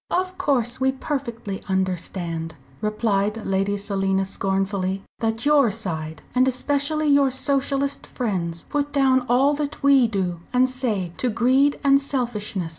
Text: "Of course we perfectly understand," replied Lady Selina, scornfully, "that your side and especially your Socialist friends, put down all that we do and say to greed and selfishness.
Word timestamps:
"Of 0.09 0.35
course 0.39 0.81
we 0.81 0.93
perfectly 0.93 1.61
understand," 1.69 2.55
replied 2.81 3.45
Lady 3.45 3.77
Selina, 3.77 4.25
scornfully, 4.25 5.03
"that 5.19 5.45
your 5.45 5.69
side 5.69 6.23
and 6.33 6.47
especially 6.47 7.05
your 7.05 7.29
Socialist 7.29 8.07
friends, 8.07 8.63
put 8.67 8.91
down 8.91 9.23
all 9.29 9.53
that 9.53 9.83
we 9.83 10.07
do 10.07 10.39
and 10.53 10.67
say 10.67 11.13
to 11.17 11.29
greed 11.29 11.79
and 11.83 12.01
selfishness. 12.01 12.69